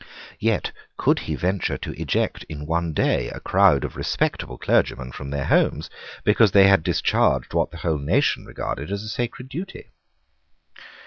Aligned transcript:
Yet 0.39 0.71
could 0.97 1.19
he 1.19 1.35
venture 1.35 1.77
to 1.77 1.91
eject 1.93 2.43
in 2.49 2.65
one 2.65 2.91
day 2.91 3.29
a 3.29 3.39
crowd 3.39 3.83
of 3.83 3.95
respectable 3.95 4.57
clergymen 4.57 5.11
from 5.11 5.29
their 5.29 5.45
homes, 5.45 5.91
because 6.23 6.53
they 6.53 6.65
had 6.65 6.81
discharged 6.81 7.53
what 7.53 7.69
the 7.69 7.77
whole 7.77 7.99
nation 7.99 8.43
regarded 8.47 8.91
as 8.91 9.03
a 9.03 9.09
sacred 9.09 9.47
duty? 9.47 9.91